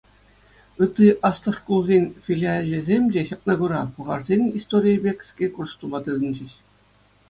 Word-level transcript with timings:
Ытти 0.83 1.07
аслӑ 1.29 1.51
шкулсен 1.57 2.05
филиалӗсем 2.29 3.03
те, 3.17 3.21
ҫакна 3.31 3.53
кура, 3.63 3.81
пӑлхарсен 3.99 4.41
историйӗпе 4.61 5.11
кӗске 5.25 5.47
курс 5.57 5.73
тума 5.83 5.99
тытӑнчӗҫ. 6.07 6.53